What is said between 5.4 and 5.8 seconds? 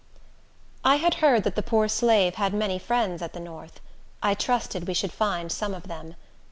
some